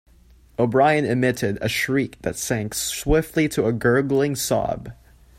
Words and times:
O'Brien 0.57 1.05
emitted 1.05 1.59
a 1.61 1.69
shriek 1.69 2.17
that 2.23 2.35
sank 2.35 2.73
swiftly 2.73 3.47
to 3.47 3.67
a 3.67 3.71
gurgling 3.71 4.35
sob. 4.35 4.91